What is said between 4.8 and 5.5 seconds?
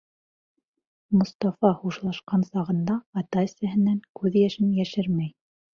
йәшермәй.